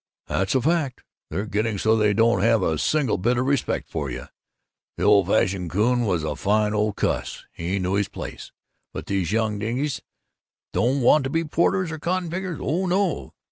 "That's 0.25 0.55
a 0.55 0.61
fact. 0.63 1.03
They're 1.29 1.45
getting 1.45 1.77
so 1.77 1.95
they 1.95 2.11
don't 2.13 2.41
have 2.41 2.63
a 2.63 2.79
single 2.79 3.19
bit 3.19 3.37
of 3.37 3.45
respect 3.45 3.87
for 3.87 4.09
you. 4.09 4.25
The 4.97 5.03
old 5.03 5.27
fashioned 5.27 5.69
coon 5.69 6.05
was 6.07 6.23
a 6.23 6.35
fine 6.35 6.73
old 6.73 6.95
cuss 6.95 7.45
he 7.53 7.77
knew 7.77 7.93
his 7.93 8.09
place 8.09 8.51
but 8.95 9.05
these 9.05 9.31
young 9.31 9.59
dinges 9.59 10.01
don't 10.73 11.01
want 11.01 11.23
to 11.25 11.29
be 11.29 11.43
porters 11.43 11.91
or 11.91 11.99
cotton 11.99 12.31
pickers. 12.31 12.57
Oh, 12.59 12.87
no! 12.87 13.35